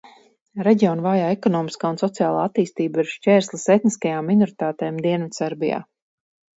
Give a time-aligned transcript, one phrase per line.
[0.67, 5.89] Reģiona vājā ekonomiskā un sociālā attīstība ir šķērslis etniskajām minoritātēm Dienvidserbijā.